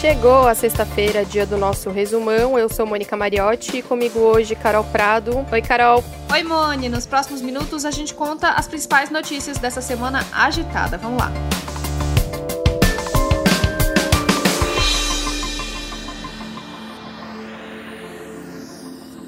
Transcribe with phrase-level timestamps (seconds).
[0.00, 2.58] Chegou a sexta-feira, dia do nosso resumão.
[2.58, 5.44] Eu sou Mônica Mariotti e comigo hoje Carol Prado.
[5.52, 6.02] Oi, Carol.
[6.32, 6.88] Oi, Moni.
[6.88, 10.96] Nos próximos minutos a gente conta as principais notícias dessa semana agitada.
[10.96, 11.30] Vamos lá.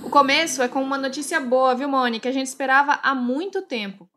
[0.02, 4.08] O começo é com uma notícia boa, viu, que a gente esperava há muito tempo.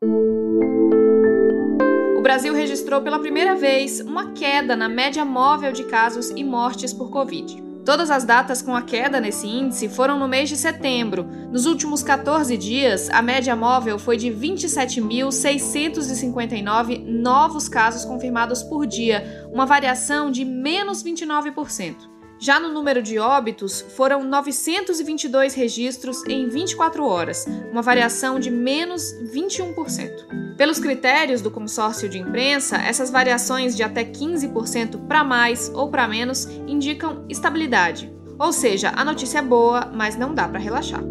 [2.26, 7.12] Brasil registrou pela primeira vez uma queda na média móvel de casos e mortes por
[7.12, 7.64] Covid.
[7.86, 11.24] Todas as datas com a queda nesse índice foram no mês de setembro.
[11.52, 19.48] Nos últimos 14 dias, a média móvel foi de 27.659 novos casos confirmados por dia,
[19.54, 22.15] uma variação de menos 29%.
[22.40, 29.14] Já no número de óbitos, foram 922 registros em 24 horas, uma variação de menos
[29.34, 30.56] 21%.
[30.58, 36.08] Pelos critérios do consórcio de imprensa, essas variações de até 15% para mais ou para
[36.08, 38.14] menos indicam estabilidade.
[38.38, 41.04] Ou seja, a notícia é boa, mas não dá para relaxar.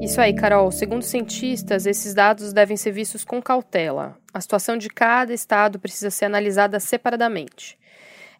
[0.00, 0.70] Isso aí, Carol.
[0.70, 4.16] Segundo cientistas, esses dados devem ser vistos com cautela.
[4.32, 7.76] A situação de cada estado precisa ser analisada separadamente.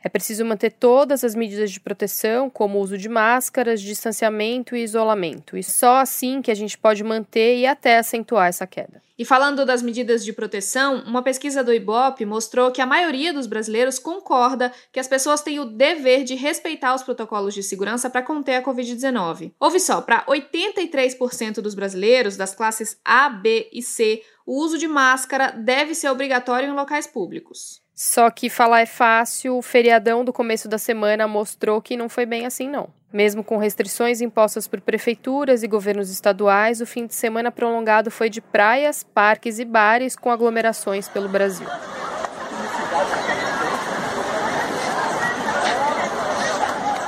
[0.02, 4.82] É preciso manter todas as medidas de proteção, como o uso de máscaras, distanciamento e
[4.82, 5.56] isolamento.
[5.56, 9.02] E só assim que a gente pode manter e até acentuar essa queda.
[9.18, 13.48] E falando das medidas de proteção, uma pesquisa do IBOP mostrou que a maioria dos
[13.48, 18.22] brasileiros concorda que as pessoas têm o dever de respeitar os protocolos de segurança para
[18.22, 19.52] conter a Covid-19.
[19.58, 24.86] Houve só, para 83% dos brasileiros das classes A, B e C, o uso de
[24.86, 27.82] máscara deve ser obrigatório em locais públicos.
[28.00, 32.24] Só que falar é fácil, o feriadão do começo da semana mostrou que não foi
[32.24, 32.90] bem assim, não.
[33.12, 38.30] Mesmo com restrições impostas por prefeituras e governos estaduais, o fim de semana prolongado foi
[38.30, 41.66] de praias, parques e bares com aglomerações pelo Brasil.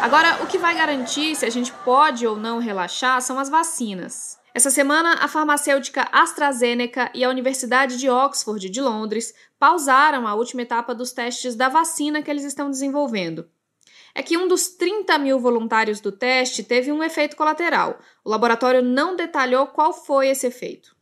[0.03, 4.40] Agora, o que vai garantir se a gente pode ou não relaxar são as vacinas.
[4.53, 10.63] Essa semana, a farmacêutica AstraZeneca e a Universidade de Oxford de Londres pausaram a última
[10.63, 13.49] etapa dos testes da vacina que eles estão desenvolvendo.
[14.13, 18.01] É que um dos 30 mil voluntários do teste teve um efeito colateral.
[18.25, 20.97] O laboratório não detalhou qual foi esse efeito.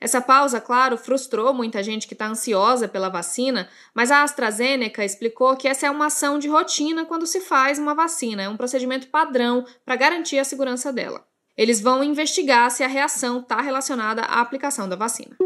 [0.00, 5.56] Essa pausa, claro, frustrou muita gente que está ansiosa pela vacina, mas a AstraZeneca explicou
[5.56, 9.06] que essa é uma ação de rotina quando se faz uma vacina, é um procedimento
[9.08, 11.24] padrão para garantir a segurança dela.
[11.58, 15.36] Eles vão investigar se a reação está relacionada à aplicação da vacina.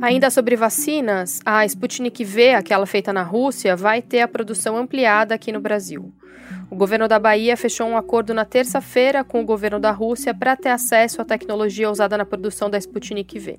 [0.00, 5.34] Ainda sobre vacinas, a Sputnik V, aquela feita na Rússia, vai ter a produção ampliada
[5.34, 6.12] aqui no Brasil.
[6.70, 10.56] O governo da Bahia fechou um acordo na terça-feira com o governo da Rússia para
[10.56, 13.58] ter acesso à tecnologia usada na produção da Sputnik V.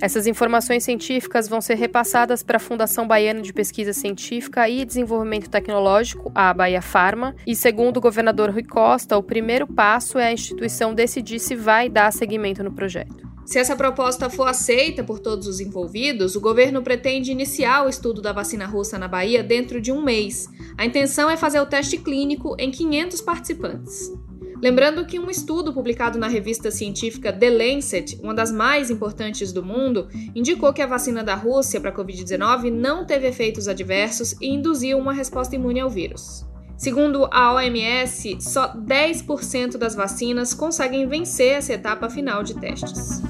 [0.00, 5.50] Essas informações científicas vão ser repassadas para a Fundação Baiana de Pesquisa Científica e Desenvolvimento
[5.50, 10.32] Tecnológico, a Bahia Farma, e segundo o governador Rui Costa, o primeiro passo é a
[10.32, 13.28] instituição decidir se vai dar seguimento no projeto.
[13.48, 18.20] Se essa proposta for aceita por todos os envolvidos, o governo pretende iniciar o estudo
[18.20, 20.46] da vacina russa na Bahia dentro de um mês.
[20.76, 24.12] A intenção é fazer o teste clínico em 500 participantes.
[24.60, 29.64] Lembrando que um estudo publicado na revista científica The Lancet, uma das mais importantes do
[29.64, 34.48] mundo, indicou que a vacina da Rússia para a Covid-19 não teve efeitos adversos e
[34.48, 36.44] induziu uma resposta imune ao vírus.
[36.76, 43.22] Segundo a OMS, só 10% das vacinas conseguem vencer essa etapa final de testes.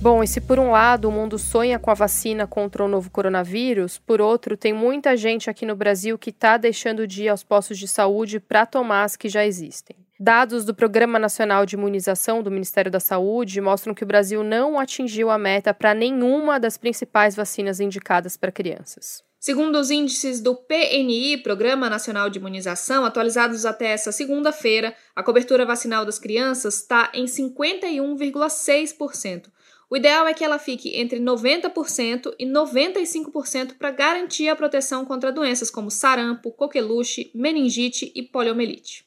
[0.00, 3.10] Bom, e se por um lado o mundo sonha com a vacina contra o novo
[3.10, 7.42] coronavírus, por outro, tem muita gente aqui no Brasil que está deixando de ir aos
[7.42, 9.96] postos de saúde para tomar as que já existem.
[10.18, 14.78] Dados do Programa Nacional de Imunização do Ministério da Saúde mostram que o Brasil não
[14.78, 19.22] atingiu a meta para nenhuma das principais vacinas indicadas para crianças.
[19.38, 25.66] Segundo os índices do PNI, Programa Nacional de Imunização, atualizados até essa segunda-feira, a cobertura
[25.66, 29.48] vacinal das crianças está em 51,6%,
[29.88, 35.30] o ideal é que ela fique entre 90% e 95% para garantir a proteção contra
[35.30, 39.06] doenças como sarampo, coqueluche, meningite e poliomielite.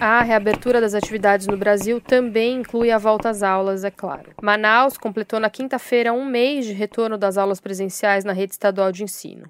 [0.00, 4.32] A reabertura das atividades no Brasil também inclui a volta às aulas, é claro.
[4.42, 9.04] Manaus completou na quinta-feira um mês de retorno das aulas presenciais na rede estadual de
[9.04, 9.48] ensino.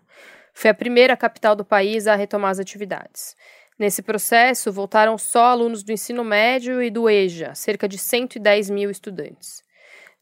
[0.53, 3.35] Foi a primeira capital do país a retomar as atividades.
[3.79, 8.91] Nesse processo, voltaram só alunos do ensino médio e do EJA, cerca de 110 mil
[8.91, 9.63] estudantes.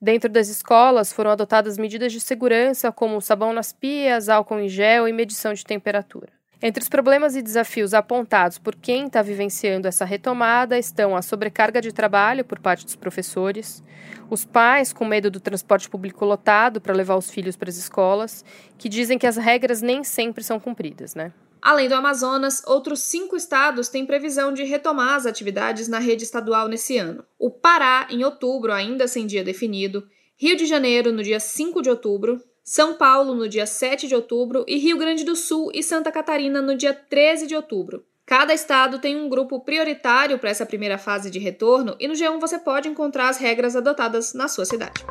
[0.01, 5.07] Dentro das escolas foram adotadas medidas de segurança como sabão nas pias, álcool em gel
[5.07, 6.33] e medição de temperatura.
[6.63, 11.81] Entre os problemas e desafios apontados por quem está vivenciando essa retomada estão a sobrecarga
[11.81, 13.83] de trabalho por parte dos professores,
[14.29, 18.45] os pais com medo do transporte público lotado para levar os filhos para as escolas,
[18.79, 21.33] que dizem que as regras nem sempre são cumpridas, né?
[21.63, 26.69] Além do Amazonas, outros cinco estados têm previsão de retomar as atividades na rede estadual
[26.69, 27.25] nesse ano.
[27.39, 31.91] O Pará, em outubro, ainda sem dia definido, Rio de Janeiro, no dia 5 de
[31.91, 36.11] outubro, são Paulo no dia 7 de outubro e Rio Grande do Sul e Santa
[36.11, 38.05] Catarina no dia 13 de outubro.
[38.25, 42.41] Cada estado tem um grupo prioritário para essa primeira fase de retorno e no G1
[42.41, 45.05] você pode encontrar as regras adotadas na sua cidade.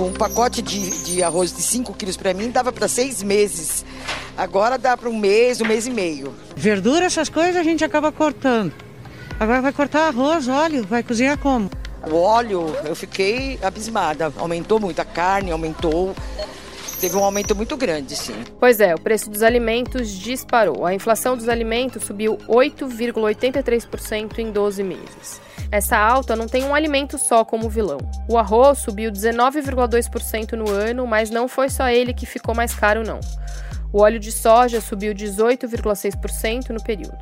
[0.00, 3.84] Um pacote de, de arroz de 5 quilos para mim dava para seis meses.
[4.34, 6.34] Agora dá para um mês, um mês e meio.
[6.56, 8.72] Verdura, essas coisas a gente acaba cortando.
[9.38, 11.68] Agora vai cortar arroz, óleo, vai cozinhar como?
[12.10, 14.32] O óleo, eu fiquei abismada.
[14.38, 16.16] Aumentou muito, a carne aumentou.
[16.98, 18.42] Teve um aumento muito grande, sim.
[18.58, 20.86] Pois é, o preço dos alimentos disparou.
[20.86, 25.42] A inflação dos alimentos subiu 8,83% em 12 meses.
[25.72, 27.98] Essa alta não tem um alimento só como vilão.
[28.28, 33.04] O arroz subiu 19,2% no ano, mas não foi só ele que ficou mais caro,
[33.04, 33.20] não.
[33.92, 37.16] O óleo de soja subiu 18,6% no período.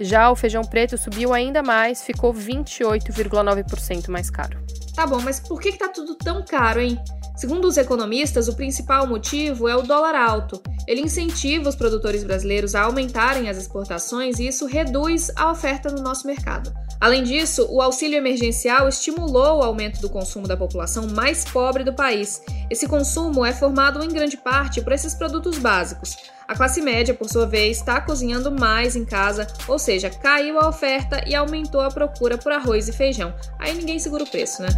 [0.00, 4.60] Já o feijão preto subiu ainda mais, ficou 28,9% mais caro.
[4.94, 6.98] Tá bom, mas por que, que tá tudo tão caro, hein?
[7.34, 10.62] Segundo os economistas, o principal motivo é o dólar alto.
[10.86, 16.02] Ele incentiva os produtores brasileiros a aumentarem as exportações e isso reduz a oferta no
[16.02, 16.72] nosso mercado.
[17.00, 21.92] Além disso, o auxílio emergencial estimulou o aumento do consumo da população mais pobre do
[21.92, 22.40] país.
[22.70, 26.16] Esse consumo é formado em grande parte por esses produtos básicos.
[26.46, 30.68] A classe média, por sua vez, está cozinhando mais em casa, ou seja, caiu a
[30.68, 33.34] oferta e aumentou a procura por arroz e feijão.
[33.58, 34.68] Aí ninguém segura o preço, né?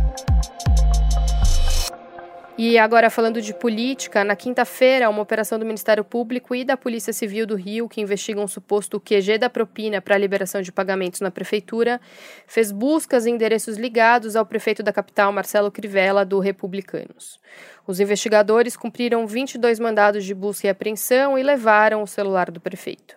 [2.56, 7.12] E agora, falando de política, na quinta-feira, uma operação do Ministério Público e da Polícia
[7.12, 11.20] Civil do Rio, que investigam um suposto QG da propina para a liberação de pagamentos
[11.20, 12.00] na Prefeitura,
[12.46, 17.40] fez buscas em endereços ligados ao prefeito da capital, Marcelo Crivella, do Republicanos.
[17.88, 23.16] Os investigadores cumpriram 22 mandados de busca e apreensão e levaram o celular do prefeito.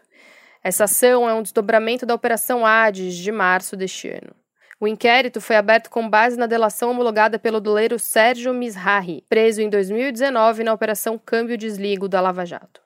[0.64, 4.47] Essa ação é um desdobramento da Operação Hades de março deste ano.
[4.80, 9.70] O inquérito foi aberto com base na delação homologada pelo doleiro Sérgio Misrahi, preso em
[9.72, 12.80] 2019 na Operação Câmbio Desligo da Lava Jato.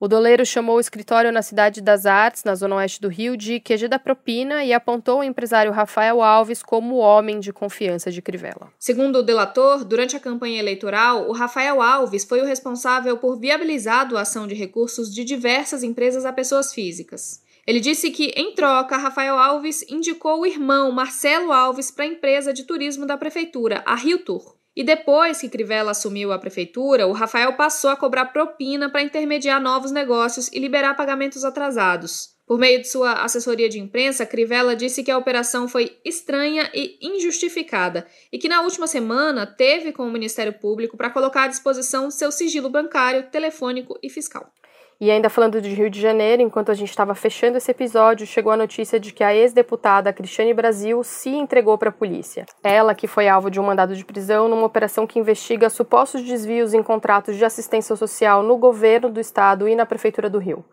[0.00, 3.60] O doleiro chamou o escritório na Cidade das Artes, na zona oeste do Rio, de
[3.60, 8.20] QG da Propina e apontou o empresário Rafael Alves como o homem de confiança de
[8.20, 8.72] Crivella.
[8.80, 14.00] Segundo o delator, durante a campanha eleitoral, o Rafael Alves foi o responsável por viabilizar
[14.00, 17.41] a doação de recursos de diversas empresas a pessoas físicas.
[17.66, 22.52] Ele disse que, em troca, Rafael Alves indicou o irmão Marcelo Alves para a empresa
[22.52, 24.56] de turismo da prefeitura, a Rio Tour.
[24.74, 29.60] E depois que Crivella assumiu a prefeitura, o Rafael passou a cobrar propina para intermediar
[29.60, 32.32] novos negócios e liberar pagamentos atrasados.
[32.46, 36.98] Por meio de sua assessoria de imprensa, Crivella disse que a operação foi estranha e
[37.00, 42.10] injustificada e que na última semana teve com o Ministério Público para colocar à disposição
[42.10, 44.52] seu sigilo bancário, telefônico e fiscal.
[45.02, 48.52] E ainda falando de Rio de Janeiro, enquanto a gente estava fechando esse episódio, chegou
[48.52, 52.46] a notícia de que a ex-deputada Cristiane Brasil se entregou para a polícia.
[52.62, 56.72] Ela que foi alvo de um mandado de prisão numa operação que investiga supostos desvios
[56.72, 60.64] em contratos de assistência social no governo do estado e na prefeitura do Rio.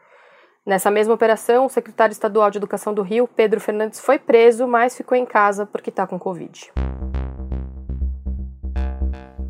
[0.64, 4.96] Nessa mesma operação, o secretário estadual de Educação do Rio, Pedro Fernandes, foi preso, mas
[4.96, 6.72] ficou em casa porque está com Covid.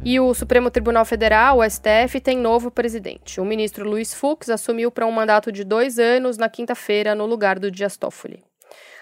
[0.04, 3.42] E o Supremo Tribunal Federal, o STF, tem novo presidente.
[3.42, 7.60] O ministro Luiz Fux assumiu para um mandato de dois anos na quinta-feira, no lugar
[7.60, 8.42] do Dias Toffoli.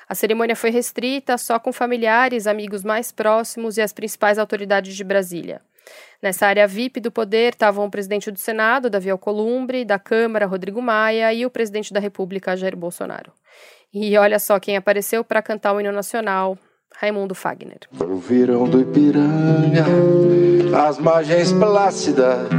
[0.10, 5.04] A cerimônia foi restrita só com familiares, amigos mais próximos e as principais autoridades de
[5.04, 5.62] Brasília.
[6.22, 10.82] Nessa área VIP do poder estavam o presidente do Senado, Davi Alcolumbre, da Câmara, Rodrigo
[10.82, 13.32] Maia, e o presidente da República, Jair Bolsonaro.
[13.94, 16.58] E olha só quem apareceu para cantar o hino nacional,
[16.96, 17.80] Raimundo Fagner.
[18.00, 19.86] Ouviram do Ipiranga
[20.88, 22.50] as margens plácidas.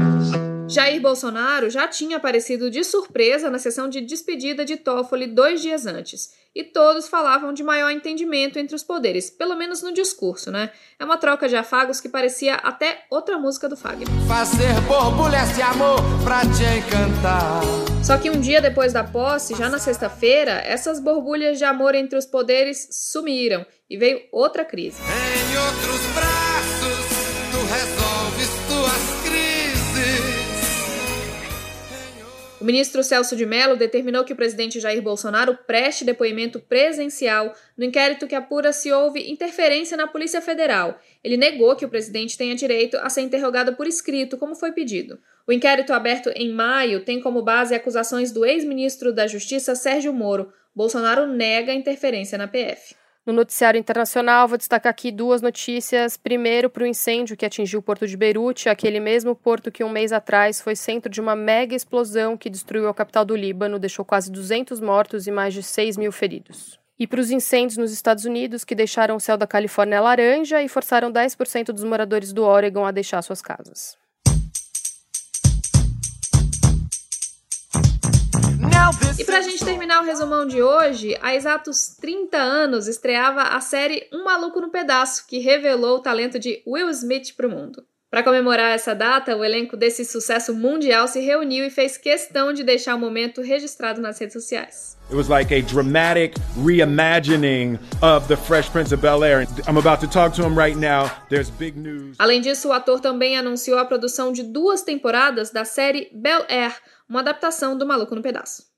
[0.68, 5.86] Jair Bolsonaro já tinha aparecido de surpresa na sessão de despedida de Toffoli dois dias
[5.86, 6.36] antes.
[6.54, 10.70] E todos falavam de maior entendimento entre os poderes, pelo menos no discurso, né?
[10.98, 14.08] É uma troca de afagos que parecia até outra música do Fagner.
[14.26, 17.62] Fazer borbulha esse amor pra te encantar.
[18.04, 22.18] Só que um dia depois da posse, já na sexta-feira, essas borbulhas de amor entre
[22.18, 25.00] os poderes sumiram e veio outra crise.
[25.00, 26.97] Em outros braços,
[32.58, 32.66] crises.
[32.66, 38.26] ministro Celso de Mello determinou que o presidente Jair Bolsonaro preste depoimento presencial no inquérito
[38.26, 41.00] que apura se houve interferência na Polícia Federal.
[41.22, 45.18] Ele negou que o presidente tenha direito a ser interrogado por escrito, como foi pedido.
[45.46, 50.52] O inquérito aberto em maio tem como base acusações do ex-ministro da Justiça Sérgio Moro.
[50.74, 52.97] Bolsonaro nega interferência na PF.
[53.28, 56.16] No noticiário internacional, vou destacar aqui duas notícias.
[56.16, 59.90] Primeiro, para o incêndio que atingiu o porto de Beirute, aquele mesmo porto que um
[59.90, 64.02] mês atrás foi centro de uma mega explosão que destruiu a capital do Líbano, deixou
[64.02, 66.80] quase 200 mortos e mais de 6 mil feridos.
[66.98, 70.66] E para os incêndios nos Estados Unidos, que deixaram o céu da Califórnia laranja e
[70.66, 73.94] forçaram 10% dos moradores do Oregon a deixar suas casas.
[79.18, 84.08] E pra gente terminar o resumão de hoje, há exatos 30 anos estreava a série
[84.12, 87.84] Um Maluco no Pedaço, que revelou o talento de Will Smith pro mundo.
[88.10, 92.64] Para comemorar essa data, o elenco desse sucesso mundial se reuniu e fez questão de
[92.64, 94.96] deixar o momento registrado nas redes sociais.
[95.08, 99.46] It was like a dramatic reimagining of the Fresh Prince of Bel Air.
[99.68, 101.10] I'm about to talk to him right now.
[101.28, 102.16] There's big news.
[102.18, 106.74] Além disso, o ator também anunciou a produção de duas temporadas da série Bel Air,
[107.06, 108.68] uma adaptação do Maluco no Pedaço.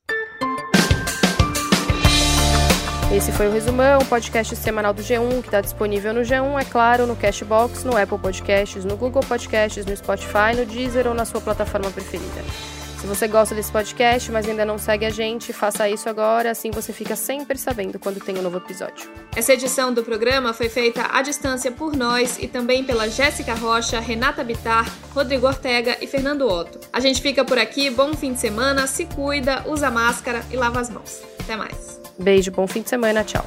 [3.21, 7.07] Esse foi o Resumão, podcast semanal do G1, que está disponível no G1, é claro,
[7.07, 11.39] no Cashbox, no Apple Podcasts, no Google Podcasts, no Spotify, no Deezer ou na sua
[11.39, 12.43] plataforma preferida.
[12.99, 16.71] Se você gosta desse podcast, mas ainda não segue a gente, faça isso agora, assim
[16.71, 19.11] você fica sempre sabendo quando tem um novo episódio.
[19.37, 24.01] Essa edição do programa foi feita à distância por nós e também pela Jéssica Rocha,
[24.01, 26.81] Renata Bitar, Rodrigo Ortega e Fernando Otto.
[26.91, 30.81] A gente fica por aqui, bom fim de semana, se cuida, usa máscara e lava
[30.81, 31.21] as mãos.
[31.39, 32.01] Até mais.
[32.21, 33.45] Beijo, bom fim de semana, tchau.